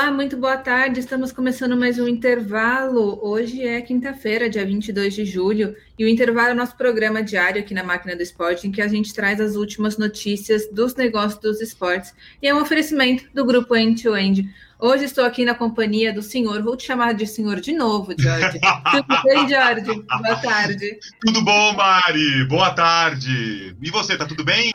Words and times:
Olá, 0.00 0.10
muito 0.10 0.34
boa 0.34 0.56
tarde. 0.56 0.98
Estamos 0.98 1.30
começando 1.30 1.76
mais 1.76 1.98
um 1.98 2.08
intervalo. 2.08 3.20
Hoje 3.22 3.62
é 3.62 3.82
quinta-feira, 3.82 4.48
dia 4.48 4.64
22 4.64 5.14
de 5.14 5.26
julho, 5.26 5.76
e 5.98 6.06
o 6.06 6.08
intervalo 6.08 6.48
é 6.48 6.52
o 6.52 6.56
nosso 6.56 6.74
programa 6.74 7.22
diário 7.22 7.60
aqui 7.60 7.74
na 7.74 7.84
Máquina 7.84 8.16
do 8.16 8.22
Esporte, 8.22 8.66
em 8.66 8.72
que 8.72 8.80
a 8.80 8.88
gente 8.88 9.12
traz 9.12 9.42
as 9.42 9.56
últimas 9.56 9.98
notícias 9.98 10.66
dos 10.72 10.94
negócios 10.94 11.38
dos 11.38 11.60
esportes. 11.60 12.14
E 12.40 12.48
é 12.48 12.54
um 12.54 12.62
oferecimento 12.62 13.24
do 13.34 13.44
grupo 13.44 13.76
End 13.76 14.02
to 14.02 14.16
End. 14.16 14.48
Hoje 14.78 15.04
estou 15.04 15.22
aqui 15.22 15.44
na 15.44 15.54
companhia 15.54 16.14
do 16.14 16.22
senhor, 16.22 16.62
vou 16.62 16.78
te 16.78 16.86
chamar 16.86 17.12
de 17.12 17.26
senhor 17.26 17.60
de 17.60 17.74
novo, 17.74 18.14
Jorge. 18.18 18.58
Tudo 18.90 19.22
bem, 19.22 19.48
Jorge? 19.50 20.02
Boa 20.22 20.36
tarde. 20.36 20.98
Tudo 21.20 21.44
bom, 21.44 21.74
Mari? 21.74 22.48
Boa 22.48 22.70
tarde. 22.70 23.76
E 23.78 23.90
você, 23.90 24.16
tá 24.16 24.24
tudo 24.24 24.46
bem? 24.46 24.72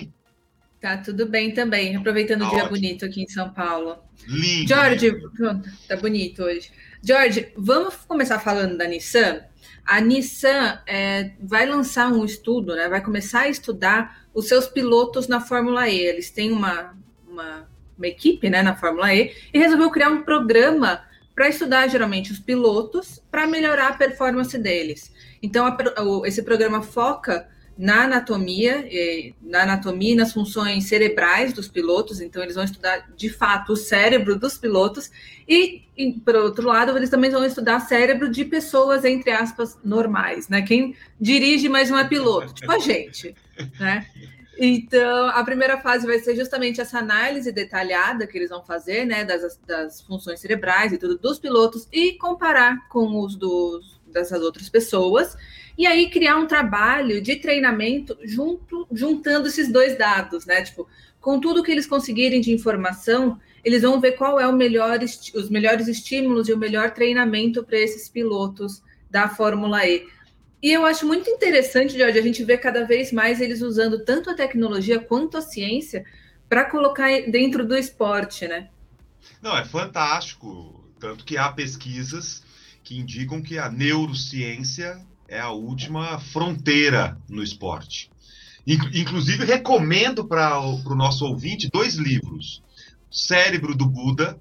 Tá 0.85 0.97
tudo 0.97 1.25
bem 1.25 1.51
também, 1.51 1.95
aproveitando 1.95 2.41
tá 2.41 2.45
o 2.45 2.49
dia 2.51 2.59
ótimo. 2.59 2.75
bonito 2.75 3.05
aqui 3.05 3.23
em 3.23 3.27
São 3.27 3.49
Paulo. 3.49 3.97
Lindo. 4.27 4.69
Jorge, 4.69 5.11
pronto, 5.35 5.67
tá 5.87 5.97
bonito 5.97 6.43
hoje. 6.43 6.71
Jorge, 7.01 7.51
vamos 7.57 7.95
começar 8.07 8.37
falando 8.37 8.77
da 8.77 8.85
Nissan. 8.85 9.41
A 9.83 9.99
Nissan 9.99 10.79
é, 10.85 11.31
vai 11.39 11.65
lançar 11.65 12.13
um 12.13 12.23
estudo, 12.23 12.75
né? 12.75 12.87
Vai 12.87 13.03
começar 13.03 13.41
a 13.41 13.49
estudar 13.49 14.27
os 14.31 14.47
seus 14.47 14.67
pilotos 14.67 15.27
na 15.27 15.41
Fórmula 15.41 15.89
E. 15.89 15.97
Eles 15.97 16.29
têm 16.29 16.51
uma, 16.51 16.95
uma, 17.27 17.67
uma 17.97 18.07
equipe 18.07 18.47
né, 18.47 18.61
na 18.61 18.75
Fórmula 18.75 19.11
E 19.11 19.33
e 19.51 19.57
resolveu 19.57 19.89
criar 19.89 20.09
um 20.09 20.21
programa 20.21 21.01
para 21.33 21.49
estudar 21.49 21.87
geralmente 21.87 22.31
os 22.31 22.37
pilotos 22.37 23.19
para 23.31 23.47
melhorar 23.47 23.87
a 23.87 23.93
performance 23.93 24.55
deles. 24.55 25.11
Então, 25.41 25.65
a, 25.65 25.77
esse 26.27 26.43
programa 26.43 26.83
foca 26.83 27.49
na 27.77 28.03
anatomia, 28.03 28.87
na 29.41 29.63
anatomia 29.63 30.13
e 30.13 30.15
nas 30.15 30.31
funções 30.31 30.85
cerebrais 30.85 31.51
dos 31.51 31.67
pilotos, 31.67 32.21
então 32.21 32.41
eles 32.41 32.55
vão 32.55 32.63
estudar 32.63 33.09
de 33.15 33.29
fato 33.29 33.73
o 33.73 33.75
cérebro 33.75 34.37
dos 34.39 34.57
pilotos, 34.57 35.11
e, 35.47 35.83
e 35.97 36.13
por 36.13 36.35
outro 36.35 36.67
lado, 36.67 36.95
eles 36.97 37.09
também 37.09 37.29
vão 37.29 37.43
estudar 37.43 37.81
cérebro 37.81 38.29
de 38.29 38.45
pessoas, 38.45 39.03
entre 39.03 39.31
aspas, 39.31 39.77
normais, 39.83 40.47
né? 40.47 40.61
Quem 40.61 40.95
dirige, 41.19 41.67
mas 41.67 41.89
não 41.89 41.99
é 41.99 42.07
piloto, 42.07 42.53
tipo 42.53 42.71
a 42.71 42.79
gente, 42.79 43.35
né? 43.79 44.05
Então, 44.57 45.27
a 45.27 45.43
primeira 45.43 45.77
fase 45.77 46.07
vai 46.07 46.17
ser 46.19 46.35
justamente 46.35 46.79
essa 46.79 46.99
análise 46.99 47.51
detalhada 47.51 48.25
que 48.25 48.37
eles 48.37 48.49
vão 48.49 48.63
fazer, 48.63 49.05
né, 49.05 49.25
das, 49.25 49.59
das 49.67 50.01
funções 50.01 50.39
cerebrais 50.39 50.93
e 50.93 50.97
tudo 50.97 51.17
dos 51.17 51.37
pilotos 51.37 51.87
e 51.91 52.13
comparar 52.13 52.87
com 52.87 53.19
os 53.19 53.35
dos, 53.35 53.99
dessas 54.15 54.41
outras 54.41 54.69
pessoas 54.69 55.37
e 55.77 55.85
aí 55.85 56.09
criar 56.09 56.37
um 56.37 56.47
trabalho 56.47 57.21
de 57.21 57.35
treinamento 57.35 58.17
junto, 58.23 58.87
juntando 58.91 59.47
esses 59.47 59.71
dois 59.71 59.97
dados, 59.97 60.45
né? 60.45 60.63
Tipo, 60.63 60.87
com 61.19 61.39
tudo 61.39 61.61
que 61.61 61.71
eles 61.71 61.85
conseguirem 61.85 62.39
de 62.39 62.51
informação, 62.51 63.39
eles 63.63 63.81
vão 63.81 63.99
ver 63.99 64.13
qual 64.13 64.39
é 64.39 64.47
o 64.47 64.53
melhor, 64.53 64.99
os 65.03 65.49
melhores 65.49 65.87
estímulos 65.87 66.47
e 66.47 66.53
o 66.53 66.57
melhor 66.57 66.91
treinamento 66.91 67.63
para 67.63 67.77
esses 67.77 68.07
pilotos 68.07 68.81
da 69.11 69.27
Fórmula 69.27 69.85
E. 69.85 70.07
E 70.63 70.71
eu 70.71 70.85
acho 70.85 71.05
muito 71.05 71.29
interessante, 71.29 71.97
Jorge, 71.97 72.17
a 72.17 72.21
gente 72.21 72.43
ver 72.43 72.57
cada 72.57 72.85
vez 72.85 73.11
mais 73.11 73.41
eles 73.41 73.61
usando 73.61 74.03
tanto 74.03 74.29
a 74.29 74.33
tecnologia 74.33 74.99
quanto 74.99 75.37
a 75.37 75.41
ciência 75.41 76.05
para 76.47 76.65
colocar 76.65 77.09
dentro 77.29 77.67
do 77.67 77.75
esporte, 77.75 78.47
né? 78.47 78.69
Não, 79.41 79.57
é 79.57 79.65
fantástico. 79.65 80.83
Tanto 80.99 81.25
que 81.25 81.37
há 81.37 81.51
pesquisas 81.51 82.41
que 82.85 82.97
indicam 82.97 83.41
que 83.41 83.57
a 83.57 83.69
neurociência 83.69 85.03
é 85.27 85.39
a 85.39 85.49
última 85.49 86.19
fronteira 86.19 87.17
no 87.27 87.43
esporte. 87.43 88.11
Inclusive, 88.65 89.43
recomendo 89.43 90.25
para 90.25 90.59
o 90.59 90.95
nosso 90.95 91.25
ouvinte 91.25 91.69
dois 91.69 91.95
livros: 91.95 92.63
Cérebro 93.11 93.75
do 93.75 93.85
Buda 93.85 94.39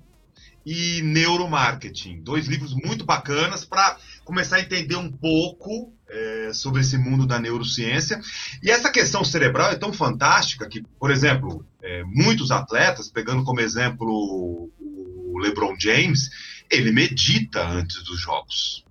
e 0.65 1.03
Neuromarketing. 1.03 2.23
Dois 2.23 2.47
livros 2.47 2.75
muito 2.75 3.05
bacanas 3.05 3.65
para 3.65 3.99
começar 4.25 4.57
a 4.57 4.61
entender 4.61 4.97
um 4.97 5.11
pouco 5.11 5.93
é, 6.09 6.51
sobre 6.53 6.81
esse 6.81 6.97
mundo 6.97 7.27
da 7.27 7.39
neurociência. 7.39 8.21
E 8.63 8.71
essa 8.71 8.91
questão 8.91 9.25
cerebral 9.25 9.71
é 9.71 9.77
tão 9.77 9.93
fantástica 9.93 10.69
que, 10.69 10.83
por 10.99 11.11
exemplo, 11.11 11.67
é, 11.83 12.03
muitos 12.05 12.51
atletas, 12.51 13.11
pegando 13.11 13.45
como 13.45 13.61
exemplo 13.61 14.71
o 15.35 15.39
LeBron 15.39 15.75
James, 15.79 16.31
ele 16.71 16.93
medita 16.93 17.67
antes 17.67 18.03
dos 18.05 18.21
jogos. 18.21 18.85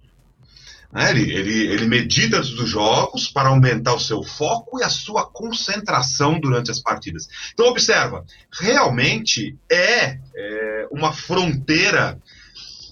Né? 0.91 1.09
Ele, 1.09 1.33
ele, 1.33 1.67
ele 1.73 1.87
medita 1.87 2.37
antes 2.37 2.51
dos 2.51 2.69
jogos 2.69 3.27
para 3.27 3.49
aumentar 3.49 3.93
o 3.93 3.99
seu 3.99 4.21
foco 4.23 4.79
e 4.79 4.83
a 4.83 4.89
sua 4.89 5.25
concentração 5.25 6.39
durante 6.39 6.69
as 6.69 6.79
partidas. 6.79 7.27
Então, 7.53 7.67
observa, 7.67 8.23
realmente 8.51 9.57
é, 9.71 10.19
é 10.35 10.87
uma 10.91 11.11
fronteira 11.11 12.21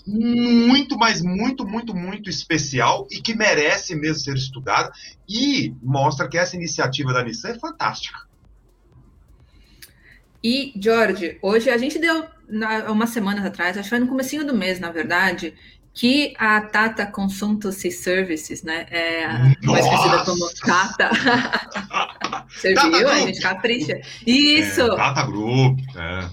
muito, 0.08 0.98
mas 0.98 1.22
muito, 1.22 1.66
muito, 1.66 1.94
muito 1.96 2.30
especial 2.30 3.08
e 3.12 3.22
que 3.22 3.36
merece 3.36 3.96
mesmo 3.96 4.20
ser 4.20 4.36
estudada 4.36 4.92
e 5.30 5.74
mostra 5.82 6.28
que 6.28 6.38
essa 6.38 6.56
iniciativa 6.56 7.14
da 7.14 7.24
Nissan 7.24 7.50
é 7.50 7.60
fantástica. 7.60 8.31
E, 10.44 10.74
George, 10.76 11.38
hoje 11.42 11.70
a 11.70 11.78
gente 11.78 12.00
deu, 12.00 12.26
na, 12.50 12.92
umas 12.92 13.12
semanas 13.12 13.46
atrás, 13.46 13.78
acho 13.78 13.84
que 13.84 13.90
foi 13.90 14.00
no 14.00 14.08
comecinho 14.08 14.46
do 14.46 14.56
mês, 14.56 14.80
na 14.80 14.92
verdade, 14.92 15.54
que 15.94 16.34
a 16.38 16.62
Tata 16.62 17.06
Consultancy 17.06 17.92
Services, 17.92 18.64
né, 18.64 18.88
é 18.90 19.28
mais 19.64 19.86
conhecida 19.86 20.26
como 20.26 20.50
Tata. 20.56 21.10
Você 22.50 22.74
Tata 22.74 22.90
viu? 22.90 23.00
Group. 23.00 23.12
A 23.12 23.20
gente 23.20 23.42
capricha. 23.42 24.02
Isso! 24.26 24.82
É, 24.82 24.96
Tata 24.96 25.24
Group, 25.24 25.80
é. 25.96 26.30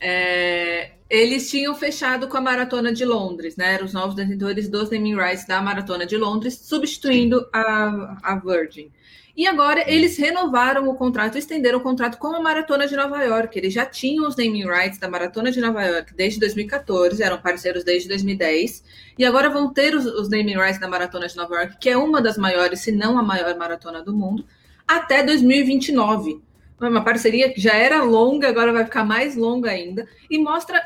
é. 0.00 0.90
Eles 1.08 1.50
tinham 1.50 1.74
fechado 1.74 2.26
com 2.26 2.38
a 2.38 2.40
Maratona 2.40 2.90
de 2.90 3.04
Londres, 3.04 3.54
né? 3.54 3.74
Eram 3.74 3.84
os 3.84 3.92
novos 3.92 4.16
detentores 4.16 4.66
dos 4.70 4.90
naming 4.90 5.14
rights 5.14 5.46
da 5.46 5.60
Maratona 5.60 6.06
de 6.06 6.16
Londres, 6.16 6.58
substituindo 6.64 7.46
a, 7.52 8.16
a 8.22 8.36
Virgin. 8.36 8.90
E 9.34 9.46
agora 9.46 9.82
eles 9.90 10.18
renovaram 10.18 10.86
o 10.88 10.94
contrato, 10.94 11.38
estenderam 11.38 11.78
o 11.78 11.82
contrato 11.82 12.18
com 12.18 12.28
a 12.28 12.40
Maratona 12.40 12.86
de 12.86 12.94
Nova 12.94 13.22
York. 13.22 13.58
Eles 13.58 13.72
já 13.72 13.86
tinham 13.86 14.28
os 14.28 14.36
naming 14.36 14.66
rights 14.66 14.98
da 14.98 15.08
Maratona 15.08 15.50
de 15.50 15.58
Nova 15.58 15.82
York 15.82 16.12
desde 16.14 16.38
2014, 16.38 17.22
eram 17.22 17.38
parceiros 17.38 17.82
desde 17.82 18.08
2010, 18.08 18.84
e 19.18 19.24
agora 19.24 19.48
vão 19.48 19.72
ter 19.72 19.94
os, 19.94 20.04
os 20.04 20.28
naming 20.28 20.56
rights 20.56 20.78
da 20.78 20.86
Maratona 20.86 21.26
de 21.26 21.36
Nova 21.36 21.54
York, 21.54 21.78
que 21.80 21.88
é 21.88 21.96
uma 21.96 22.20
das 22.20 22.36
maiores, 22.36 22.80
se 22.80 22.92
não 22.92 23.18
a 23.18 23.22
maior 23.22 23.56
maratona 23.56 24.02
do 24.02 24.12
mundo, 24.12 24.44
até 24.86 25.22
2029. 25.22 26.42
Uma 26.78 27.04
parceria 27.04 27.50
que 27.50 27.60
já 27.60 27.74
era 27.74 28.02
longa, 28.02 28.48
agora 28.48 28.72
vai 28.72 28.84
ficar 28.84 29.04
mais 29.04 29.34
longa 29.34 29.70
ainda, 29.70 30.06
e 30.28 30.38
mostra 30.38 30.82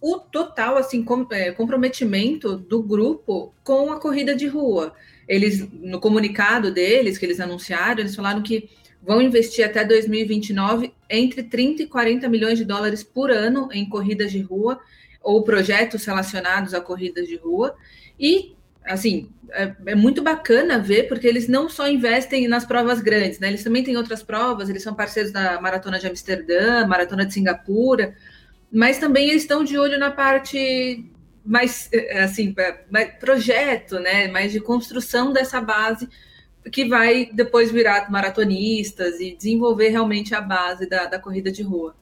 o 0.00 0.18
total 0.18 0.76
assim 0.76 1.02
com, 1.02 1.26
é, 1.32 1.50
comprometimento 1.50 2.56
do 2.56 2.80
grupo 2.80 3.52
com 3.64 3.90
a 3.90 3.98
corrida 3.98 4.36
de 4.36 4.46
rua. 4.46 4.94
Eles, 5.28 5.68
no 5.70 6.00
comunicado 6.00 6.72
deles, 6.72 7.18
que 7.18 7.26
eles 7.26 7.38
anunciaram, 7.38 8.00
eles 8.00 8.16
falaram 8.16 8.42
que 8.42 8.68
vão 9.02 9.20
investir 9.20 9.64
até 9.64 9.84
2029 9.84 10.92
entre 11.08 11.42
30 11.42 11.82
e 11.82 11.86
40 11.86 12.28
milhões 12.28 12.58
de 12.58 12.64
dólares 12.64 13.02
por 13.02 13.30
ano 13.30 13.68
em 13.72 13.88
corridas 13.88 14.32
de 14.32 14.40
rua 14.40 14.80
ou 15.22 15.44
projetos 15.44 16.04
relacionados 16.04 16.74
a 16.74 16.80
corridas 16.80 17.28
de 17.28 17.36
rua. 17.36 17.76
E, 18.18 18.56
assim, 18.84 19.30
é, 19.50 19.74
é, 19.86 19.94
muito 19.94 20.22
bacana 20.22 20.78
ver, 20.78 21.08
porque 21.08 21.26
eles 21.26 21.46
não 21.46 21.68
só 21.68 21.88
investem 21.88 22.48
nas 22.48 22.64
provas 22.64 23.00
grandes, 23.00 23.38
né? 23.38 23.48
Eles 23.48 23.62
também 23.62 23.84
têm 23.84 23.96
outras 23.96 24.22
provas, 24.22 24.68
eles 24.68 24.82
são 24.82 24.94
parceiros 24.94 25.30
da 25.30 25.60
Maratona 25.60 25.98
de 25.98 26.06
Amsterdã, 26.06 26.86
Maratona 26.86 27.26
de 27.26 27.34
Singapura, 27.34 28.14
mas 28.72 28.98
também 28.98 29.28
eles 29.28 29.42
estão 29.42 29.62
de 29.64 29.78
olho 29.78 29.98
na 29.98 30.10
parte 30.10 31.10
mais 31.48 31.88
eh, 31.92 32.20
assim, 32.22 32.54
mais 32.90 33.14
projeto, 33.14 33.98
né? 33.98 34.28
Mais 34.28 34.52
de 34.52 34.60
construção 34.60 35.32
dessa 35.32 35.60
base 35.62 36.06
que 36.70 36.86
vai 36.86 37.30
depois 37.32 37.72
virar 37.72 38.10
maratonistas 38.10 39.18
e 39.18 39.34
desenvolver 39.34 39.88
realmente 39.88 40.34
a 40.34 40.42
base 40.42 40.86
da, 40.86 41.06
da 41.06 41.18
corrida 41.18 41.50
de 41.50 41.62
rua. 41.62 41.96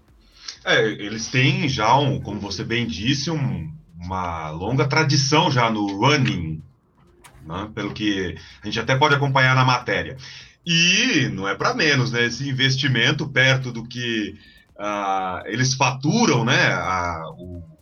É, 0.64 0.84
eles 0.84 1.28
têm 1.28 1.68
já, 1.68 1.96
um, 1.96 2.20
como 2.20 2.40
você 2.40 2.64
bem 2.64 2.86
disse, 2.88 3.30
um, 3.30 3.72
uma 4.00 4.50
longa 4.50 4.88
tradição 4.88 5.48
já 5.48 5.70
no 5.70 5.86
running, 5.86 6.60
né? 7.46 7.70
pelo 7.72 7.92
que 7.92 8.34
a 8.60 8.66
gente 8.66 8.80
até 8.80 8.96
pode 8.96 9.14
acompanhar 9.14 9.54
na 9.54 9.64
matéria. 9.64 10.16
E 10.66 11.28
não 11.32 11.48
é 11.48 11.54
para 11.54 11.72
menos, 11.72 12.10
né? 12.10 12.24
Esse 12.24 12.48
investimento 12.48 13.28
perto 13.28 13.70
do 13.70 13.86
que 13.86 14.34
uh, 14.76 15.46
eles 15.46 15.74
faturam, 15.74 16.44
né? 16.44 16.76
Uh, 16.76 17.30
o 17.38 17.75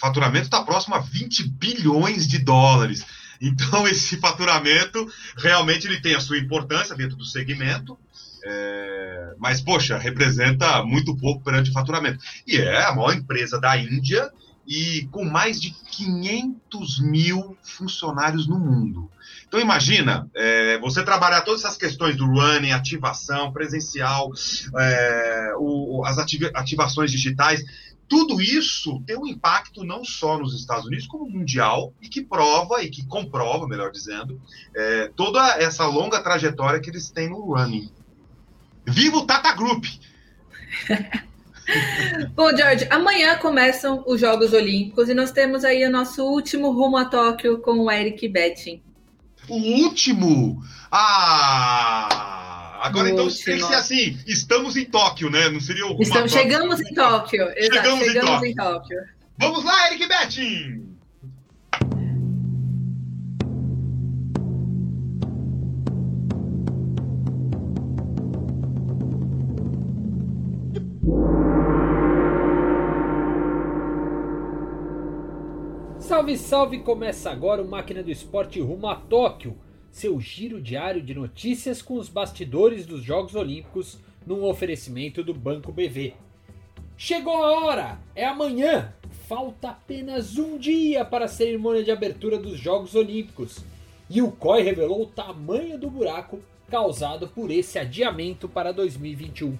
faturamento 0.00 0.44
está 0.44 0.62
próximo 0.62 0.94
a 0.94 0.98
20 0.98 1.48
bilhões 1.48 2.26
de 2.26 2.38
dólares. 2.38 3.04
Então, 3.40 3.86
esse 3.88 4.16
faturamento 4.18 5.06
realmente 5.36 5.86
ele 5.86 6.00
tem 6.00 6.14
a 6.14 6.20
sua 6.20 6.38
importância 6.38 6.94
dentro 6.94 7.16
do 7.16 7.24
segmento, 7.24 7.98
é, 8.44 9.34
mas, 9.38 9.60
poxa, 9.60 9.96
representa 9.98 10.82
muito 10.82 11.16
pouco 11.16 11.42
perante 11.42 11.70
o 11.70 11.72
faturamento. 11.72 12.18
E 12.46 12.56
é 12.56 12.84
a 12.84 12.94
maior 12.94 13.14
empresa 13.14 13.60
da 13.60 13.76
Índia 13.76 14.30
e 14.66 15.08
com 15.10 15.24
mais 15.24 15.60
de 15.60 15.70
500 15.70 17.00
mil 17.00 17.56
funcionários 17.62 18.46
no 18.46 18.58
mundo. 18.58 19.10
Então 19.48 19.58
imagina, 19.58 20.30
é, 20.32 20.78
você 20.78 21.02
trabalhar 21.02 21.40
todas 21.40 21.64
essas 21.64 21.76
questões 21.76 22.16
do 22.16 22.24
running, 22.24 22.70
ativação 22.70 23.52
presencial, 23.52 24.30
é, 24.78 25.54
o, 25.58 26.04
as 26.06 26.18
ativa, 26.18 26.50
ativações 26.54 27.10
digitais, 27.10 27.64
tudo 28.10 28.42
isso 28.42 29.00
tem 29.06 29.16
um 29.16 29.24
impacto 29.24 29.84
não 29.84 30.04
só 30.04 30.36
nos 30.36 30.52
Estados 30.58 30.84
Unidos, 30.84 31.06
como 31.06 31.30
mundial, 31.30 31.94
e 32.02 32.08
que 32.08 32.20
prova, 32.20 32.82
e 32.82 32.90
que 32.90 33.06
comprova, 33.06 33.68
melhor 33.68 33.92
dizendo, 33.92 34.42
é, 34.74 35.12
toda 35.14 35.40
essa 35.62 35.86
longa 35.86 36.20
trajetória 36.20 36.80
que 36.80 36.90
eles 36.90 37.08
têm 37.08 37.30
no 37.30 37.54
running. 37.54 37.88
Viva 38.84 39.18
o 39.18 39.24
Tata 39.24 39.54
Group! 39.54 39.84
Bom, 42.34 42.48
George, 42.56 42.88
amanhã 42.90 43.38
começam 43.38 44.02
os 44.04 44.20
Jogos 44.20 44.52
Olímpicos 44.52 45.08
e 45.08 45.14
nós 45.14 45.30
temos 45.30 45.64
aí 45.64 45.86
o 45.86 45.90
nosso 45.90 46.24
último 46.24 46.72
rumo 46.72 46.96
a 46.96 47.04
Tóquio 47.04 47.60
com 47.60 47.78
o 47.78 47.88
Eric 47.88 48.26
Betting. 48.28 48.82
O 49.48 49.54
último? 49.84 50.60
Ah! 50.90 52.59
Agora 52.80 53.08
o 53.08 53.10
então 53.10 53.28
tem 53.28 53.58
que 53.58 53.62
ser 53.62 53.74
assim: 53.74 54.18
estamos 54.26 54.76
em 54.76 54.86
Tóquio, 54.86 55.28
né? 55.30 55.50
Não 55.50 55.60
seria 55.60 55.84
o 55.84 55.90
rumo 55.90 56.02
estamos, 56.02 56.32
Chegamos 56.32 56.80
em 56.80 56.94
Tóquio. 56.94 57.42
Exato, 57.54 57.74
chegamos, 57.74 58.04
chegamos 58.06 58.42
em, 58.42 58.54
Tóquio. 58.54 58.54
em 58.54 58.54
Tóquio. 58.54 58.98
Vamos 59.38 59.64
lá, 59.64 59.86
Eric 59.88 60.08
Betting! 60.08 60.90
Salve, 75.98 76.36
salve! 76.38 76.78
Começa 76.80 77.30
agora 77.30 77.62
o 77.62 77.68
Máquina 77.68 78.02
do 78.02 78.10
Esporte 78.10 78.58
rumo 78.60 78.88
a 78.88 78.96
Tóquio, 78.96 79.56
seu 79.90 80.20
giro 80.20 80.60
diário 80.60 81.02
de 81.02 81.14
notícias 81.14 81.82
com 81.82 81.94
os 81.94 82.08
bastidores 82.08 82.86
dos 82.86 83.02
Jogos 83.02 83.34
Olímpicos 83.34 83.98
num 84.26 84.44
oferecimento 84.44 85.22
do 85.24 85.34
Banco 85.34 85.72
BV. 85.72 86.14
Chegou 86.96 87.42
a 87.42 87.64
hora! 87.64 87.98
É 88.14 88.26
amanhã! 88.26 88.92
Falta 89.26 89.70
apenas 89.70 90.36
um 90.36 90.58
dia 90.58 91.04
para 91.04 91.24
a 91.24 91.28
cerimônia 91.28 91.82
de 91.82 91.90
abertura 91.90 92.38
dos 92.38 92.58
Jogos 92.58 92.94
Olímpicos. 92.94 93.64
E 94.08 94.20
o 94.20 94.30
COI 94.30 94.62
revelou 94.62 95.02
o 95.02 95.06
tamanho 95.06 95.78
do 95.78 95.90
buraco 95.90 96.40
causado 96.68 97.28
por 97.28 97.50
esse 97.50 97.78
adiamento 97.78 98.48
para 98.48 98.72
2021. 98.72 99.58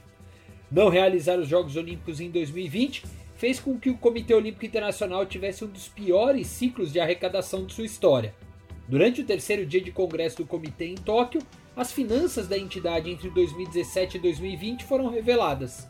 Não 0.70 0.88
realizar 0.88 1.38
os 1.38 1.48
Jogos 1.48 1.76
Olímpicos 1.76 2.20
em 2.20 2.30
2020 2.30 3.04
fez 3.36 3.58
com 3.58 3.78
que 3.78 3.90
o 3.90 3.96
Comitê 3.96 4.34
Olímpico 4.34 4.66
Internacional 4.66 5.24
tivesse 5.24 5.64
um 5.64 5.68
dos 5.68 5.88
piores 5.88 6.46
ciclos 6.46 6.92
de 6.92 7.00
arrecadação 7.00 7.64
de 7.64 7.72
sua 7.72 7.86
história. 7.86 8.34
Durante 8.90 9.20
o 9.20 9.24
terceiro 9.24 9.64
dia 9.64 9.80
de 9.80 9.92
congresso 9.92 10.38
do 10.38 10.44
comitê 10.44 10.86
em 10.86 10.96
Tóquio, 10.96 11.40
as 11.76 11.92
finanças 11.92 12.48
da 12.48 12.58
entidade 12.58 13.08
entre 13.08 13.30
2017 13.30 14.16
e 14.16 14.20
2020 14.20 14.82
foram 14.82 15.08
reveladas. 15.08 15.88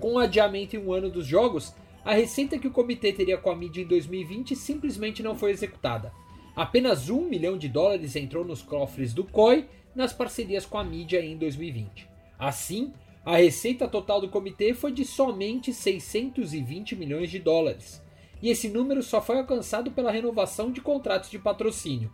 Com 0.00 0.14
o 0.14 0.18
adiamento 0.18 0.74
em 0.74 0.78
um 0.78 0.90
ano 0.90 1.10
dos 1.10 1.26
Jogos, 1.26 1.74
a 2.02 2.14
receita 2.14 2.58
que 2.58 2.66
o 2.66 2.70
comitê 2.70 3.12
teria 3.12 3.36
com 3.36 3.50
a 3.50 3.54
mídia 3.54 3.82
em 3.82 3.86
2020 3.86 4.56
simplesmente 4.56 5.22
não 5.22 5.36
foi 5.36 5.50
executada. 5.50 6.10
Apenas 6.56 7.10
um 7.10 7.28
milhão 7.28 7.58
de 7.58 7.68
dólares 7.68 8.16
entrou 8.16 8.46
nos 8.46 8.62
cofres 8.62 9.12
do 9.12 9.24
COI 9.24 9.66
nas 9.94 10.14
parcerias 10.14 10.64
com 10.64 10.78
a 10.78 10.84
mídia 10.84 11.22
em 11.22 11.36
2020. 11.36 12.08
Assim, 12.38 12.94
a 13.26 13.36
receita 13.36 13.86
total 13.86 14.22
do 14.22 14.30
comitê 14.30 14.72
foi 14.72 14.90
de 14.90 15.04
somente 15.04 15.70
620 15.70 16.96
milhões 16.96 17.30
de 17.30 17.40
dólares, 17.40 18.02
e 18.40 18.48
esse 18.48 18.70
número 18.70 19.02
só 19.02 19.20
foi 19.20 19.36
alcançado 19.36 19.90
pela 19.90 20.10
renovação 20.10 20.72
de 20.72 20.80
contratos 20.80 21.28
de 21.28 21.38
patrocínio. 21.38 22.10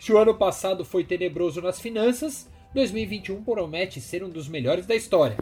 Se 0.00 0.14
o 0.14 0.16
ano 0.16 0.34
passado 0.34 0.82
foi 0.82 1.04
tenebroso 1.04 1.60
nas 1.60 1.78
finanças, 1.78 2.48
2021 2.72 3.44
promete 3.44 4.00
ser 4.00 4.24
um 4.24 4.30
dos 4.30 4.48
melhores 4.48 4.86
da 4.86 4.94
história. 4.94 5.36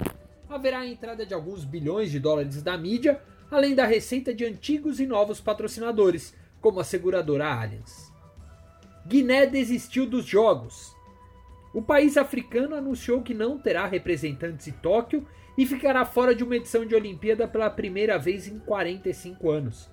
Haverá 0.48 0.80
a 0.80 0.86
entrada 0.86 1.24
de 1.24 1.32
alguns 1.32 1.64
bilhões 1.64 2.10
de 2.10 2.18
dólares 2.18 2.60
da 2.60 2.76
mídia, 2.76 3.22
além 3.52 3.76
da 3.76 3.86
receita 3.86 4.34
de 4.34 4.44
antigos 4.44 4.98
e 4.98 5.06
novos 5.06 5.40
patrocinadores, 5.40 6.34
como 6.60 6.80
a 6.80 6.84
seguradora 6.84 7.46
Allianz. 7.46 8.12
Guiné 9.06 9.46
desistiu 9.46 10.04
dos 10.04 10.24
jogos. 10.24 10.92
O 11.72 11.80
país 11.80 12.16
africano 12.16 12.74
anunciou 12.74 13.22
que 13.22 13.34
não 13.34 13.60
terá 13.60 13.86
representantes 13.86 14.66
em 14.66 14.72
Tóquio 14.72 15.24
e 15.56 15.64
ficará 15.66 16.04
fora 16.04 16.34
de 16.34 16.42
uma 16.42 16.56
edição 16.56 16.84
de 16.84 16.96
Olimpíada 16.96 17.46
pela 17.46 17.70
primeira 17.70 18.18
vez 18.18 18.48
em 18.48 18.58
45 18.58 19.50
anos. 19.52 19.88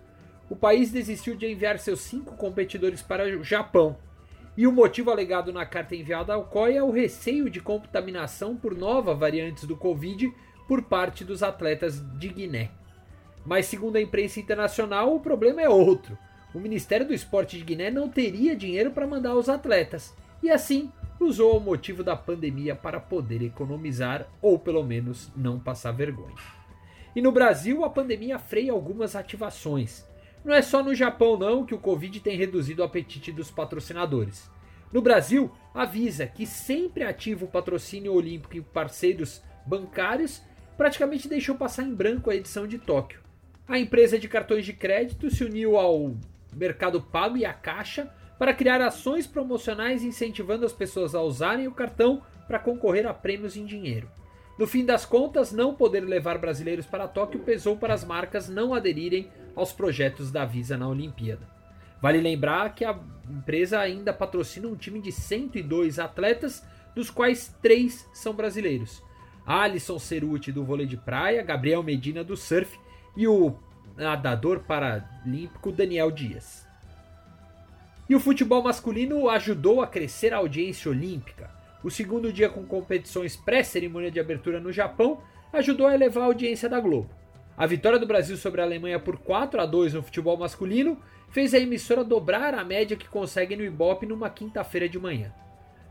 O 0.50 0.56
país 0.56 0.92
desistiu 0.92 1.36
de 1.36 1.46
enviar 1.46 1.78
seus 1.78 2.00
cinco 2.00 2.36
competidores 2.36 3.04
para 3.04 3.26
o 3.38 3.44
Japão. 3.44 3.96
E 4.57 4.66
o 4.66 4.72
motivo 4.72 5.12
alegado 5.12 5.52
na 5.52 5.66
carta 5.66 5.96
enviada 5.96 6.34
ao 6.34 6.46
COI 6.46 6.78
é 6.78 6.84
o 6.84 6.92
receio 6.92 7.50
de 7.50 7.60
contaminação 7.60 8.56
por 8.56 8.74
novas 8.74 9.18
variantes 9.18 9.66
do 9.66 9.75
Covid 9.75 10.34
por 10.66 10.84
parte 10.84 11.25
dos 11.25 11.44
atletas 11.44 12.00
de 12.18 12.30
Guiné. 12.30 12.72
Mas, 13.46 13.66
segundo 13.66 13.98
a 13.98 14.02
imprensa 14.02 14.40
internacional, 14.40 15.13
o 15.13 15.19
problema 15.19 15.62
é 15.62 15.68
outro. 15.68 16.18
O 16.54 16.60
Ministério 16.60 17.06
do 17.06 17.13
Esporte 17.13 17.57
de 17.57 17.66
Guiné 17.66 17.92
não 17.92 18.07
teria 18.07 18.56
dinheiro 18.56 18.92
para 18.92 19.06
mandar 19.06 19.36
os 19.36 19.50
atletas. 19.50 20.16
E 20.42 20.50
assim, 20.50 20.90
usou 21.19 21.57
o 21.57 21.62
motivo 21.62 22.02
da 22.02 22.16
pandemia 22.16 22.75
para 22.75 23.00
poder 23.00 23.42
economizar 23.42 24.25
ou 24.42 24.57
pelo 24.57 24.84
menos 24.84 25.30
não 25.36 25.60
passar 25.60 25.92
vergonha. 25.92 26.34
E 27.13 27.22
no 27.22 27.31
Brasil, 27.31 27.84
a 27.84 27.90
pandemia 27.90 28.40
freia 28.40 28.72
algumas 28.72 29.18
ativações. 29.18 30.06
Não 30.45 30.53
é 30.53 30.62
só 30.62 30.83
no 30.83 30.94
Japão 30.94 31.36
não 31.36 31.65
que 31.65 31.74
o 31.74 31.80
Covid 31.80 32.19
tem 32.19 32.38
reduzido 32.38 32.83
o 32.83 32.86
apetite 32.86 33.31
dos 33.31 33.50
patrocinadores. 33.50 34.47
No 34.94 35.01
Brasil, 35.01 35.51
avisa 35.74 36.27
que 36.27 36.45
sempre 36.45 37.03
ativa 37.03 37.45
o 37.45 37.47
patrocínio 37.47 38.13
olímpico 38.13 38.56
e 38.56 38.62
parceiros 38.62 39.42
bancários 39.65 40.44
praticamente 40.77 41.27
deixou 41.27 41.56
passar 41.56 41.81
em 41.81 41.95
branco 41.95 42.30
a 42.30 42.36
edição 42.36 42.68
de 42.68 42.77
Tóquio. 42.77 43.21
A 43.68 43.80
empresa 43.80 44.19
de 44.19 44.27
cartões 44.27 44.63
de 44.63 44.74
crédito 44.74 45.31
se 45.31 45.44
uniu 45.44 45.77
ao 45.77 46.15
Mercado 46.53 47.01
Pago 47.01 47.38
e 47.38 47.44
à 47.44 47.51
Caixa 47.51 48.13
para 48.38 48.53
criar 48.53 48.81
ações 48.81 49.25
promocionais 49.25 50.03
incentivando 50.03 50.63
as 50.63 50.74
pessoas 50.74 51.15
a 51.15 51.21
usarem 51.21 51.68
o 51.68 51.74
cartão 51.74 52.21
para 52.47 52.59
concorrer 52.59 53.07
a 53.07 53.13
prêmios 53.15 53.57
em 53.57 53.65
dinheiro. 53.65 54.07
No 54.57 54.66
fim 54.66 54.86
das 54.86 55.06
contas, 55.06 55.52
não 55.52 55.75
poder 55.75 56.02
levar 56.02 56.38
brasileiros 56.38 56.86
para 56.86 57.07
Tóquio 57.07 57.42
pesou 57.42 57.75
para 57.75 57.94
as 57.94 58.06
marcas 58.06 58.48
não 58.48 58.74
aderirem 58.74 59.30
aos 59.56 59.74
projetos 59.74 60.31
da 60.31 60.46
Visa 60.46 60.78
na 60.78 60.88
Olimpíada. 60.88 61.48
Vale 62.02 62.22
lembrar 62.22 62.74
que 62.74 62.86
a 62.86 62.98
empresa 63.30 63.80
ainda 63.80 64.13
patrocina 64.13 64.68
um 64.68 64.75
time 64.75 65.02
de 65.02 65.12
102 65.12 66.00
atletas, 66.00 66.63
dos 66.94 67.10
quais 67.10 67.54
três 67.62 68.07
são 68.13 68.34
brasileiros. 68.34 69.04
Alisson 69.45 70.00
Ceruti 70.00 70.52
do 70.52 70.64
vôlei 70.64 70.88
de 70.88 70.97
praia, 70.97 71.44
Gabriel 71.44 71.83
Medina 71.83 72.24
do 72.24 72.38
surf 72.38 72.80
e 73.16 73.28
o 73.28 73.56
nadador 73.95 74.62
paralímpico 74.62 75.71
Daniel 75.71 76.12
Dias. 76.12 76.66
E 78.07 78.16
o 78.16 78.19
futebol 78.19 78.64
masculino 78.64 79.30
ajudou 79.30 79.81
a 79.81 79.88
crescer 79.88 80.33
a 80.33 80.38
audiência 80.38 80.90
olímpica. 80.90 81.44
O 81.84 81.90
segundo 81.90 82.34
dia 82.34 82.50
com 82.50 82.66
competições 82.66 83.36
pré-cerimônia 83.36 84.10
de 84.10 84.20
abertura 84.20 84.60
no 84.60 84.72
Japão 84.72 85.22
ajudou 85.54 85.88
a 85.88 85.94
elevar 85.94 86.24
a 86.24 86.28
audiência 86.28 86.68
da 86.68 86.80
Globo. 86.80 87.10
A 87.58 87.66
vitória 87.66 87.98
do 87.98 88.08
Brasil 88.08 88.36
sobre 88.36 88.60
a 88.60 88.64
Alemanha 88.64 89.00
por 89.00 89.18
4 89.18 89.62
a 89.62 89.66
2 89.66 89.94
no 89.94 90.04
futebol 90.04 90.36
masculino 90.36 91.00
fez 91.30 91.54
a 91.54 91.60
emissora 91.60 92.04
dobrar 92.04 92.54
a 92.54 92.64
média 92.64 92.98
que 92.98 93.08
consegue 93.08 93.56
no 93.56 93.64
Ibope 93.64 94.06
numa 94.06 94.30
quinta-feira 94.30 94.90
de 94.90 95.00
manhã. 95.00 95.34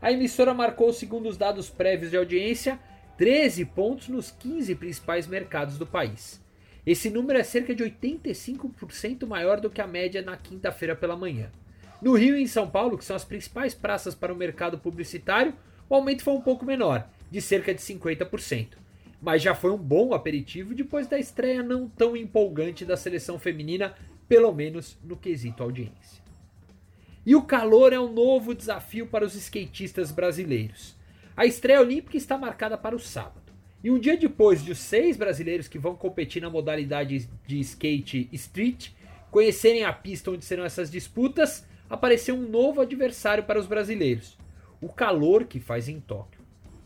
A 0.01 0.11
emissora 0.11 0.53
marcou, 0.53 0.93
segundo 0.93 1.27
os 1.27 1.37
dados 1.37 1.69
prévios 1.69 2.11
de 2.11 2.17
audiência, 2.17 2.79
13 3.17 3.65
pontos 3.65 4.09
nos 4.09 4.29
15 4.29 4.75
principais 4.75 5.25
mercados 5.25 5.77
do 5.77 5.87
país. 5.87 6.43
Esse 6.85 7.09
número 7.09 7.39
é 7.39 7.43
cerca 7.43 7.73
de 7.73 7.83
85% 7.83 9.25
maior 9.25 9.59
do 9.59 9.69
que 9.69 9.81
a 9.81 9.87
média 9.87 10.21
na 10.21 10.37
quinta-feira 10.37 10.95
pela 10.95 11.15
manhã. 11.15 11.49
No 12.01 12.13
Rio 12.13 12.37
e 12.37 12.43
em 12.43 12.47
São 12.47 12.69
Paulo, 12.69 12.97
que 12.97 13.05
são 13.05 13.15
as 13.15 13.25
principais 13.25 13.73
praças 13.73 14.13
para 14.13 14.31
o 14.31 14.35
mercado 14.35 14.77
publicitário, 14.77 15.55
o 15.89 15.95
aumento 15.95 16.23
foi 16.23 16.33
um 16.33 16.41
pouco 16.41 16.65
menor, 16.65 17.07
de 17.29 17.41
cerca 17.41 17.73
de 17.73 17.81
50%. 17.81 18.69
Mas 19.21 19.41
já 19.41 19.55
foi 19.55 19.71
um 19.71 19.77
bom 19.77 20.13
aperitivo 20.13 20.73
depois 20.73 21.07
da 21.07 21.17
estreia 21.17 21.63
não 21.63 21.87
tão 21.87 22.15
empolgante 22.15 22.85
da 22.85 22.97
seleção 22.97 23.39
feminina, 23.39 23.95
pelo 24.27 24.51
menos 24.53 24.97
no 25.03 25.15
quesito 25.15 25.63
audiência. 25.63 26.23
E 27.25 27.35
o 27.35 27.41
calor 27.41 27.91
é 27.91 27.99
um 27.99 28.11
novo 28.11 28.53
desafio 28.53 29.07
para 29.07 29.25
os 29.25 29.35
skatistas 29.35 30.11
brasileiros. 30.11 30.95
A 31.35 31.45
estreia 31.45 31.81
olímpica 31.81 32.17
está 32.17 32.37
marcada 32.37 32.77
para 32.77 32.95
o 32.95 32.99
sábado. 32.99 33.51
E 33.83 33.91
um 33.91 33.99
dia 33.99 34.17
depois 34.17 34.63
de 34.63 34.71
os 34.71 34.79
seis 34.79 35.17
brasileiros 35.17 35.67
que 35.67 35.77
vão 35.77 35.95
competir 35.95 36.41
na 36.41 36.49
modalidade 36.49 37.29
de 37.45 37.59
skate 37.59 38.29
street 38.31 38.89
conhecerem 39.29 39.83
a 39.83 39.91
pista 39.93 40.31
onde 40.31 40.45
serão 40.45 40.63
essas 40.63 40.89
disputas, 40.89 41.65
apareceu 41.89 42.35
um 42.35 42.47
novo 42.47 42.81
adversário 42.81 43.43
para 43.43 43.59
os 43.59 43.67
brasileiros: 43.67 44.37
o 44.85 44.89
calor 44.89 45.45
que 45.45 45.59
faz 45.59 45.89
em 45.89 45.99
Tóquio. 45.99 46.39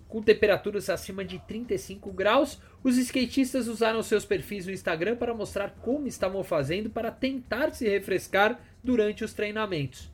Com 0.07 0.21
temperaturas 0.21 0.89
acima 0.89 1.25
de 1.25 1.37
35 1.39 2.13
graus, 2.13 2.57
os 2.81 2.97
skatistas 2.97 3.67
usaram 3.67 4.01
seus 4.01 4.23
perfis 4.23 4.65
no 4.65 4.71
Instagram 4.71 5.17
para 5.17 5.33
mostrar 5.33 5.71
como 5.81 6.07
estavam 6.07 6.41
fazendo 6.41 6.89
para 6.89 7.11
tentar 7.11 7.71
se 7.71 7.89
refrescar 7.89 8.57
durante 8.81 9.25
os 9.25 9.33
treinamentos. 9.33 10.09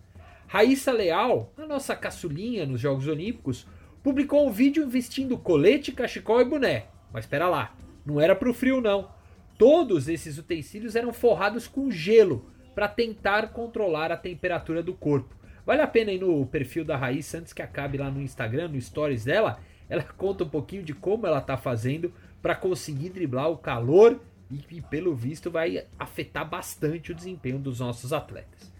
Raíssa 0.48 0.92
Leal, 0.92 1.54
a 1.56 1.68
nossa 1.68 1.96
caçulinha 1.96 2.66
nos 2.66 2.82
Jogos 2.82 3.08
Olímpicos, 3.08 3.68
publicou 4.02 4.48
um 4.48 4.52
vídeo 4.52 4.90
vestindo 4.90 5.38
colete, 5.38 5.92
cachecol 5.92 6.42
e 6.42 6.46
boné. 6.46 6.88
Mas 7.14 7.26
espera 7.26 7.48
lá, 7.48 7.78
não 8.04 8.20
era 8.20 8.36
para 8.36 8.50
o 8.50 8.54
frio 8.54 8.82
não. 8.82 9.12
todos 9.60 10.10
esses 10.10 10.40
utensílios 10.40 10.96
eram 10.96 11.14
forrados 11.14 11.68
com 11.68 11.92
gelo 11.92 12.50
para 12.74 12.88
tentar 12.88 13.54
controlar 13.54 14.12
a 14.12 14.18
temperatura 14.18 14.82
do 14.82 14.96
corpo. 14.96 15.36
Vale 15.66 15.82
a 15.82 15.88
pena 15.88 16.12
ir 16.12 16.20
no 16.20 16.46
perfil 16.46 16.86
da 16.86 16.96
Raíssa 16.96 17.40
antes 17.40 17.52
que 17.52 17.62
acabe 17.62 17.98
lá 17.98 18.12
no 18.12 18.22
Instagram, 18.22 18.68
no 18.68 18.80
stories 18.80 19.26
dela. 19.26 19.60
Ela 19.90 20.04
conta 20.18 20.44
um 20.44 20.50
pouquinho 20.50 20.84
de 20.84 20.94
como 20.94 21.26
ela 21.26 21.40
está 21.40 21.58
fazendo 21.58 22.14
para 22.42 22.56
conseguir 22.56 23.10
driblar 23.10 23.50
o 23.50 23.58
calor 23.58 24.20
e, 24.52 24.62
e, 24.70 24.82
pelo 24.82 25.16
visto, 25.16 25.50
vai 25.50 25.86
afetar 25.98 26.48
bastante 26.48 27.12
o 27.12 27.16
desempenho 27.16 27.58
dos 27.58 27.80
nossos 27.80 28.14
atletas. 28.14 28.72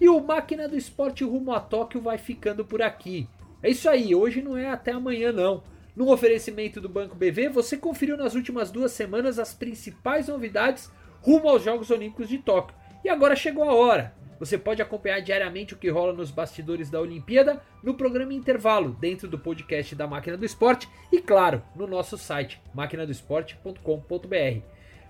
E 0.00 0.08
o 0.08 0.20
Máquina 0.20 0.66
do 0.66 0.76
Esporte 0.76 1.22
rumo 1.22 1.52
a 1.52 1.60
Tóquio 1.60 2.00
vai 2.00 2.16
ficando 2.16 2.64
por 2.64 2.80
aqui. 2.80 3.28
É 3.62 3.70
isso 3.70 3.88
aí, 3.88 4.14
hoje 4.14 4.42
não 4.42 4.56
é 4.56 4.70
até 4.70 4.92
amanhã 4.92 5.30
não. 5.30 5.62
No 5.94 6.10
oferecimento 6.10 6.80
do 6.80 6.88
Banco 6.88 7.14
BV, 7.14 7.50
você 7.50 7.76
conferiu 7.76 8.16
nas 8.16 8.34
últimas 8.34 8.70
duas 8.70 8.92
semanas 8.92 9.38
as 9.38 9.52
principais 9.52 10.28
novidades 10.28 10.90
rumo 11.20 11.48
aos 11.48 11.62
Jogos 11.62 11.90
Olímpicos 11.90 12.28
de 12.28 12.38
Tóquio. 12.38 12.74
E 13.04 13.08
agora 13.08 13.36
chegou 13.36 13.64
a 13.64 13.74
hora. 13.74 14.14
Você 14.42 14.58
pode 14.58 14.82
acompanhar 14.82 15.20
diariamente 15.20 15.72
o 15.72 15.76
que 15.76 15.88
rola 15.88 16.12
nos 16.12 16.32
bastidores 16.32 16.90
da 16.90 17.00
Olimpíada 17.00 17.62
no 17.80 17.94
programa 17.94 18.34
Intervalo, 18.34 18.90
dentro 18.98 19.28
do 19.28 19.38
podcast 19.38 19.94
da 19.94 20.04
Máquina 20.04 20.36
do 20.36 20.44
Esporte 20.44 20.88
e, 21.12 21.20
claro, 21.20 21.62
no 21.76 21.86
nosso 21.86 22.18
site 22.18 22.60
maquinadoesporte.com.br. 22.74 24.60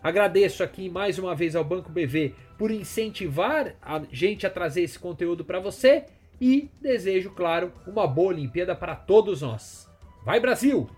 Agradeço 0.03 0.63
aqui 0.63 0.91
mais 0.91 1.19
uma 1.19 1.35
vez 1.35 1.57
ao 1.57 1.65
Banco 1.65 1.91
BV 1.91 2.35
por 2.59 2.71
incentivar 2.71 3.75
a 3.81 4.03
gente 4.11 4.47
a 4.47 4.51
trazer 4.51 4.83
esse 4.83 4.99
conteúdo 4.99 5.47
para 5.47 5.59
você 5.59 6.05
e 6.39 6.69
desejo, 6.83 7.31
claro, 7.31 7.73
uma 7.87 8.07
boa 8.07 8.35
Olimpíada 8.35 8.77
para 8.77 8.95
todos 8.95 9.41
nós. 9.41 9.89
Vai 10.27 10.41
Brasil! 10.41 10.91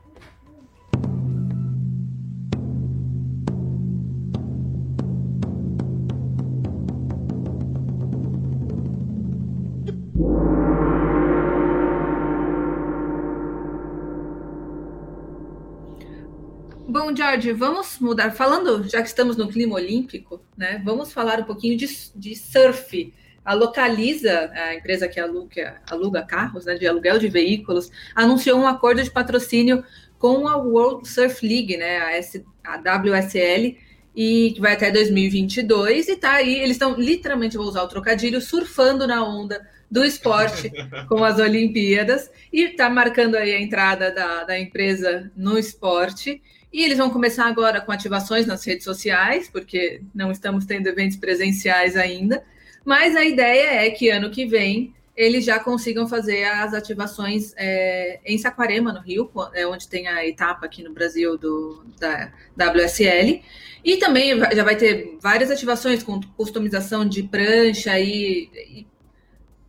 Bom, 17.05 17.15
George, 17.15 17.53
vamos 17.53 17.99
mudar. 17.99 18.31
Falando, 18.31 18.89
já 18.89 19.03
que 19.03 19.09
estamos 19.09 19.37
no 19.37 19.47
clima 19.47 19.75
olímpico, 19.75 20.41
né? 20.57 20.81
Vamos 20.83 21.13
falar 21.13 21.41
um 21.41 21.45
pouquinho 21.45 21.77
de, 21.77 21.87
de 22.17 22.35
surf. 22.35 23.13
A 23.45 23.53
Localiza, 23.53 24.51
a 24.55 24.75
empresa 24.75 25.07
que 25.07 25.21
aluga, 25.21 25.83
aluga 25.91 26.23
carros, 26.23 26.65
né, 26.65 26.77
de 26.77 26.87
aluguel 26.87 27.19
de 27.19 27.29
veículos, 27.29 27.91
anunciou 28.15 28.59
um 28.59 28.67
acordo 28.67 29.03
de 29.03 29.11
patrocínio 29.11 29.85
com 30.19 30.49
a 30.49 30.57
World 30.57 31.07
Surf 31.07 31.47
League, 31.47 31.77
né, 31.77 31.99
a, 31.99 32.13
S, 32.13 32.43
a 32.65 32.79
WSL, 32.79 33.77
e 34.17 34.53
que 34.55 34.61
vai 34.63 34.73
até 34.73 34.91
2022. 34.91 36.09
E 36.09 36.17
tá 36.17 36.37
aí, 36.37 36.55
eles 36.55 36.71
estão 36.71 36.95
literalmente, 36.95 37.59
vou 37.59 37.67
usar 37.67 37.83
o 37.83 37.89
trocadilho, 37.89 38.41
surfando 38.41 39.07
na 39.07 39.23
onda 39.23 39.61
do 39.91 40.03
esporte 40.03 40.73
com 41.07 41.23
as 41.23 41.39
Olimpíadas 41.39 42.31
e 42.51 42.63
está 42.63 42.89
marcando 42.89 43.35
aí 43.35 43.53
a 43.53 43.61
entrada 43.61 44.11
da, 44.11 44.45
da 44.45 44.59
empresa 44.59 45.31
no 45.37 45.59
esporte. 45.59 46.41
E 46.75 46.83
eles 46.83 46.99
vão 46.99 47.09
começar 47.09 47.47
agora 47.47 47.81
com 47.81 47.93
ativações 47.93 48.47
nas 48.47 48.65
redes 48.65 48.83
sociais, 48.83 49.49
porque 49.49 50.03
não 50.13 50.33
estamos 50.33 50.65
tendo 50.65 50.89
eventos 50.89 51.17
presenciais 51.17 51.97
ainda. 51.97 52.45
Mas 52.85 53.15
a 53.15 53.25
ideia 53.25 53.87
é 53.87 53.91
que 53.91 54.11
ano 54.11 54.29
que 54.29 54.45
vem 54.45 54.93
eles 55.17 55.45
já 55.45 55.61
consigam 55.61 56.09
fazer 56.09 56.43
as 56.43 56.75
ativações 56.75 57.55
é, 57.57 58.19
em 58.27 58.37
Saquarema, 58.37 58.93
no 58.93 59.01
Rio, 59.01 59.31
é 59.55 59.65
onde 59.65 59.87
tem 59.87 60.09
a 60.09 60.27
etapa 60.27 60.67
aqui 60.67 60.83
no 60.83 60.93
Brasil 60.93 61.39
do, 61.39 61.87
da 61.97 62.33
WSL. 62.59 63.41
E 63.85 63.97
também 63.99 64.37
já 64.53 64.65
vai 64.65 64.75
ter 64.75 65.17
várias 65.23 65.53
ativações 65.53 66.03
com 66.03 66.21
customização 66.37 67.09
de 67.09 67.23
prancha 67.23 68.01
e, 68.01 68.51
e 68.53 68.87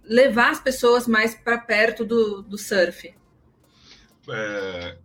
levar 0.03 0.49
as 0.49 0.59
pessoas 0.59 1.07
mais 1.07 1.35
para 1.35 1.59
perto 1.59 2.03
do, 2.03 2.41
do 2.41 2.57
surf. 2.57 3.13
É, 4.27 4.97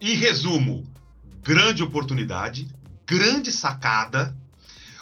em 0.00 0.14
resumo, 0.14 0.86
grande 1.42 1.82
oportunidade, 1.82 2.68
grande 3.06 3.50
sacada. 3.52 4.36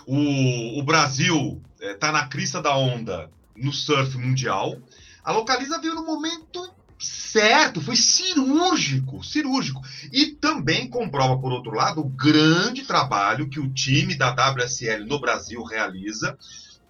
O, 0.07 0.78
o 0.78 0.83
Brasil 0.83 1.62
está 1.80 2.09
é, 2.09 2.12
na 2.12 2.26
crista 2.26 2.61
da 2.61 2.76
onda 2.76 3.30
no 3.57 3.73
surf 3.73 4.16
mundial. 4.16 4.76
A 5.23 5.33
Localiza 5.33 5.78
veio 5.78 5.95
no 5.95 6.07
momento 6.07 6.73
certo, 6.99 7.80
foi 7.80 7.97
cirúrgico, 7.97 9.23
cirúrgico. 9.23 9.80
E 10.12 10.26
também 10.26 10.88
comprova, 10.88 11.38
por 11.38 11.52
outro 11.52 11.73
lado, 11.73 12.00
o 12.00 12.09
grande 12.09 12.85
trabalho 12.85 13.49
que 13.49 13.61
o 13.61 13.73
time 13.73 14.14
da 14.14 14.30
WSL 14.30 15.04
no 15.04 15.21
Brasil 15.21 15.62
realiza, 15.62 16.37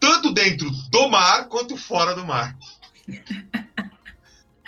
tanto 0.00 0.32
dentro 0.32 0.70
do 0.90 1.08
mar 1.08 1.48
quanto 1.48 1.76
fora 1.76 2.14
do 2.14 2.24
mar. 2.24 2.56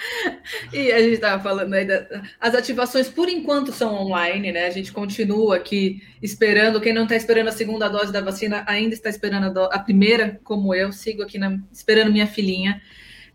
E 0.73 0.93
a 0.93 1.01
gente 1.01 1.15
estava 1.15 1.43
falando 1.43 1.75
aí 1.75 1.85
das 1.85 2.55
ativações, 2.55 3.09
por 3.09 3.29
enquanto, 3.29 3.73
são 3.73 3.95
online, 3.95 4.53
né? 4.53 4.67
A 4.67 4.71
gente 4.71 4.93
continua 4.93 5.57
aqui 5.57 6.03
esperando. 6.23 6.81
Quem 6.81 6.93
não 6.93 7.05
está 7.05 7.17
esperando 7.17 7.49
a 7.49 7.53
segunda 7.53 7.89
dose 7.89 8.13
da 8.13 8.21
vacina 8.21 8.65
ainda 8.67 8.95
está 8.95 9.09
esperando 9.09 9.59
a, 9.59 9.67
a 9.67 9.79
primeira, 9.79 10.41
como 10.45 10.75
eu, 10.75 10.93
sigo 10.93 11.23
aqui 11.23 11.39
na, 11.39 11.59
esperando 11.73 12.13
minha 12.13 12.27
filhinha. 12.27 12.81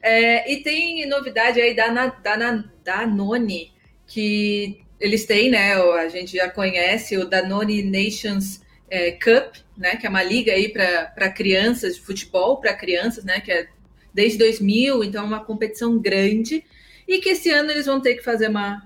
É, 0.01 0.51
e 0.51 0.61
tem 0.61 1.07
novidade 1.07 1.59
aí 1.59 1.75
da, 1.75 1.87
da, 1.87 2.07
da 2.35 2.63
Danone, 2.83 3.71
que 4.07 4.81
eles 4.99 5.25
têm, 5.25 5.49
né? 5.49 5.73
A 5.73 6.09
gente 6.09 6.37
já 6.37 6.49
conhece 6.49 7.17
o 7.17 7.25
Danone 7.25 7.83
Nations 7.83 8.61
é, 8.89 9.11
Cup, 9.11 9.55
né? 9.77 9.95
Que 9.95 10.05
é 10.05 10.09
uma 10.09 10.23
liga 10.23 10.51
aí 10.51 10.69
para 10.69 11.29
crianças, 11.29 11.95
de 11.95 12.01
futebol 12.01 12.57
para 12.57 12.73
crianças, 12.73 13.23
né? 13.23 13.39
Que 13.39 13.51
é 13.51 13.67
desde 14.15 14.37
2000, 14.39 15.03
então 15.03 15.23
é 15.23 15.27
uma 15.27 15.43
competição 15.43 15.99
grande, 15.99 16.63
e 17.05 17.19
que 17.19 17.29
esse 17.29 17.51
ano 17.51 17.69
eles 17.69 17.85
vão 17.85 17.99
ter 17.99 18.15
que 18.15 18.23
fazer 18.23 18.47
uma, 18.47 18.81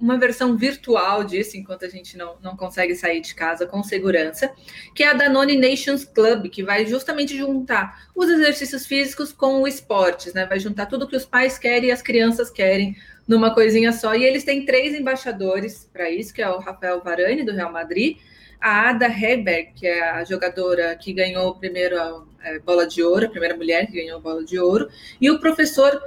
uma 0.00 0.16
versão 0.16 0.56
virtual 0.56 1.24
disso, 1.24 1.56
enquanto 1.56 1.84
a 1.84 1.88
gente 1.88 2.16
não, 2.16 2.36
não 2.40 2.56
consegue 2.56 2.94
sair 2.94 3.20
de 3.20 3.34
casa 3.34 3.66
com 3.66 3.82
segurança, 3.82 4.52
que 4.94 5.02
é 5.02 5.08
a 5.08 5.14
Danone 5.14 5.56
Nations 5.56 6.04
Club, 6.04 6.48
que 6.48 6.62
vai 6.62 6.86
justamente 6.86 7.36
juntar 7.36 8.08
os 8.14 8.30
exercícios 8.30 8.86
físicos 8.86 9.32
com 9.32 9.62
o 9.62 9.66
esportes, 9.66 10.32
né? 10.32 10.46
Vai 10.46 10.60
juntar 10.60 10.86
tudo 10.86 11.08
que 11.08 11.16
os 11.16 11.26
pais 11.26 11.58
querem 11.58 11.88
e 11.88 11.92
as 11.92 12.00
crianças 12.00 12.48
querem 12.48 12.96
numa 13.26 13.52
coisinha 13.52 13.92
só. 13.92 14.14
E 14.14 14.24
eles 14.24 14.44
têm 14.44 14.64
três 14.64 14.94
embaixadores 14.94 15.90
para 15.92 16.08
isso, 16.08 16.32
que 16.32 16.40
é 16.40 16.48
o 16.48 16.60
Rafael 16.60 17.02
Varane, 17.02 17.44
do 17.44 17.52
Real 17.52 17.72
Madrid, 17.72 18.16
a 18.60 18.90
Ada 18.90 19.06
Heberg, 19.06 19.72
que 19.74 19.86
é 19.86 20.10
a 20.10 20.24
jogadora 20.24 20.96
que 20.96 21.12
ganhou 21.12 21.54
primeiro 21.54 21.96
é, 22.42 22.58
bola 22.58 22.86
de 22.86 23.02
ouro, 23.02 23.26
a 23.26 23.30
primeira 23.30 23.56
mulher 23.56 23.86
que 23.86 23.92
ganhou 23.92 24.18
a 24.18 24.20
bola 24.20 24.44
de 24.44 24.58
ouro, 24.58 24.88
e 25.20 25.30
o 25.30 25.38
professor 25.38 26.00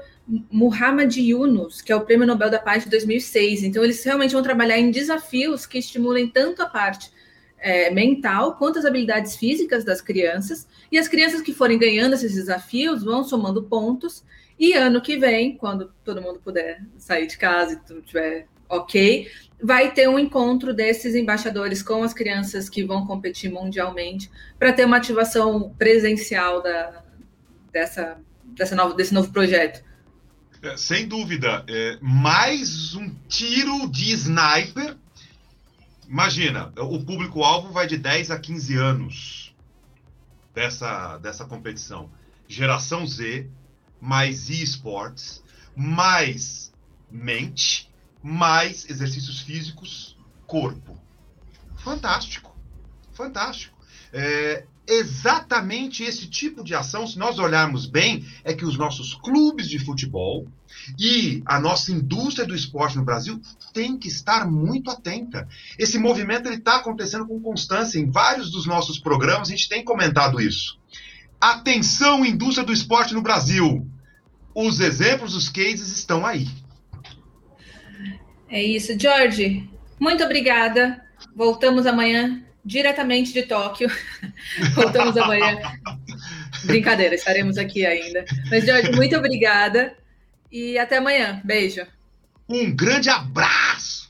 Muhammad 0.50 1.16
Yunus, 1.16 1.82
que 1.82 1.92
é 1.92 1.96
o 1.96 2.02
Prêmio 2.02 2.28
Nobel 2.28 2.50
da 2.50 2.60
Paz 2.60 2.84
de 2.84 2.90
2006. 2.90 3.64
Então, 3.64 3.84
eles 3.84 4.04
realmente 4.04 4.34
vão 4.34 4.44
trabalhar 4.44 4.78
em 4.78 4.92
desafios 4.92 5.66
que 5.66 5.78
estimulem 5.78 6.30
tanto 6.30 6.62
a 6.62 6.66
parte 6.68 7.12
é, 7.58 7.90
mental 7.92 8.56
quanto 8.56 8.80
as 8.80 8.86
habilidades 8.86 9.36
físicas 9.36 9.84
das 9.84 10.02
crianças. 10.02 10.68
E 10.92 10.98
as 10.98 11.08
crianças 11.08 11.42
que 11.42 11.54
forem 11.54 11.78
ganhando 11.78 12.14
esses 12.14 12.34
desafios 12.34 13.04
vão 13.04 13.24
somando 13.24 13.64
pontos. 13.64 14.24
E 14.60 14.74
ano 14.74 15.02
que 15.02 15.18
vem, 15.18 15.58
quando 15.58 15.92
todo 16.04 16.22
mundo 16.22 16.40
puder 16.40 16.82
sair 16.98 17.28
de 17.28 17.38
casa 17.38 17.74
e 17.74 17.76
tudo 17.78 18.00
estiver 18.00 18.48
ok, 18.70 19.28
vai 19.62 19.94
ter 19.94 20.10
um 20.10 20.18
encontro 20.18 20.74
desses 20.74 21.16
embaixadores 21.16 21.84
com 21.84 22.04
as 22.04 22.14
crianças 22.14 22.70
que 22.70 22.84
vão 22.84 23.06
competir 23.06 23.52
mundialmente 23.52 24.30
para 24.58 24.74
ter 24.74 24.86
uma 24.86 24.98
ativação 24.98 25.74
presencial 25.78 26.62
da, 26.62 27.04
dessa, 27.72 28.18
dessa 28.44 28.94
desse 28.94 29.14
novo 29.14 29.32
projeto. 29.32 29.84
É, 30.64 30.78
sem 30.78 31.08
dúvida, 31.08 31.64
é, 31.68 31.98
mais 32.02 32.96
um 32.96 33.14
tiro 33.28 33.88
de 33.90 34.12
sniper. 34.12 34.96
Imagina, 36.08 36.72
o 36.78 37.04
público-alvo 37.04 37.72
vai 37.72 37.88
de 37.88 37.98
10 37.98 38.32
a 38.32 38.40
15 38.40 38.76
anos 38.78 39.56
dessa, 40.54 41.18
dessa 41.18 41.46
competição. 41.46 42.10
Geração 42.48 43.08
Z, 43.08 43.48
mais 44.00 44.50
esportes, 44.50 45.44
mais 45.76 46.72
mente, 47.10 47.91
mais 48.22 48.90
exercícios 48.90 49.40
físicos, 49.40 50.18
corpo. 50.46 50.98
Fantástico, 51.78 52.56
fantástico. 53.14 53.78
É, 54.14 54.66
exatamente 54.88 56.04
esse 56.04 56.28
tipo 56.28 56.64
de 56.64 56.76
ação, 56.76 57.08
se 57.08 57.18
nós 57.18 57.40
olharmos 57.40 57.86
bem, 57.86 58.26
é 58.44 58.54
que 58.54 58.66
os 58.66 58.78
nossos 58.78 59.14
clubes 59.14 59.70
de 59.70 59.80
futebol 59.80 60.48
e 61.00 61.42
a 61.46 61.60
nossa 61.60 61.92
indústria 61.92 62.46
do 62.46 62.56
esporte 62.56 62.98
no 62.98 63.06
Brasil 63.06 63.42
tem 63.74 63.98
que 63.98 64.08
estar 64.08 64.50
muito 64.50 64.92
atenta. 64.92 65.48
Esse 65.78 65.98
movimento 65.98 66.50
está 66.50 66.78
acontecendo 66.78 67.26
com 67.26 67.40
constância. 67.40 68.00
Em 68.00 68.10
vários 68.10 68.52
dos 68.52 68.66
nossos 68.66 69.00
programas 69.00 69.48
a 69.48 69.52
gente 69.52 69.70
tem 69.70 69.84
comentado 69.84 70.42
isso. 70.42 70.80
Atenção, 71.40 72.26
indústria 72.26 72.66
do 72.66 72.74
esporte 72.74 73.14
no 73.14 73.22
Brasil! 73.22 73.88
Os 74.54 74.82
exemplos, 74.82 75.34
os 75.34 75.48
cases 75.48 75.88
estão 75.88 76.26
aí. 76.26 76.48
É 78.52 78.62
isso. 78.62 79.00
George, 79.00 79.68
muito 80.00 80.24
obrigada. 80.24 81.02
Voltamos 81.36 81.86
amanhã 81.86 82.44
diretamente 82.64 83.34
de 83.34 83.44
Tóquio. 83.44 83.90
Voltamos 84.76 85.18
amanhã. 85.18 85.58
Brincadeira, 86.66 87.16
estaremos 87.16 87.58
aqui 87.58 87.86
ainda. 87.86 88.26
Mas, 88.50 88.66
Jorge, 88.66 88.92
muito 88.92 89.16
obrigada 89.16 89.96
e 90.52 90.78
até 90.78 90.98
amanhã. 90.98 91.42
Beijo. 91.44 91.86
Um 92.50 92.76
grande 92.76 93.10
abraço! 93.10 94.01